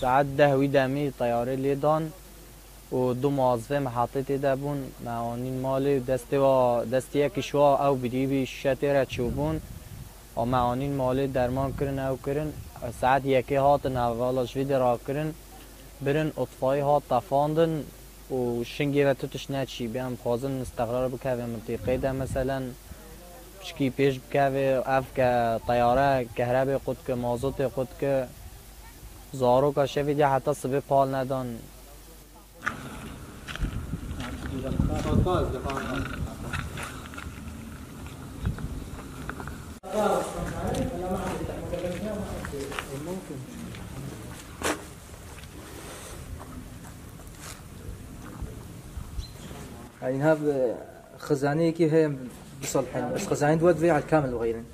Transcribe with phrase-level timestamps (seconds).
[0.00, 2.12] ساعت ده وی دمی طیاره لیدان
[2.92, 4.78] و دو موظفه محطه تیده بون.
[5.04, 9.60] معانین مالی دستی و دستی یکیشوا او بریبی شتی را چوبون
[10.36, 12.52] و معانین مالی درمان کرن او کرن.
[13.00, 15.34] ساعت یکی هات نوالاش وید را کرن.
[16.00, 17.84] برن اطفایی هات تفاندن
[18.30, 19.88] و شنگی و توتش نچی.
[19.88, 22.62] بیام خوازن استقرار بکوه منطقه ده مثلا.
[23.60, 28.26] پشکی پیش بکوه اف که طیاره کهربی خود که مازوت خود که.
[29.32, 31.58] زارو که شوید یا حتی صبح پال ندان.
[42.96, 43.75] يعني
[50.02, 50.36] يعني اینها
[51.18, 52.10] خزانەیەکی هي
[52.62, 54.64] بصلحين بس خزانین دووە دوێ الكامل وغيرين